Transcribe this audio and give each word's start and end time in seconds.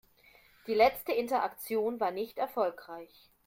Die 0.65 0.73
letzte 0.73 1.11
Interaktion 1.11 1.99
war 1.99 2.09
nicht 2.09 2.39
erfolgreich. 2.39 3.29